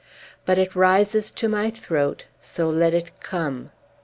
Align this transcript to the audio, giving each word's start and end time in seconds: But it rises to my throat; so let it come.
But 0.47 0.57
it 0.57 0.75
rises 0.75 1.29
to 1.33 1.47
my 1.47 1.69
throat; 1.69 2.25
so 2.41 2.71
let 2.71 2.95
it 2.95 3.11
come. 3.19 3.69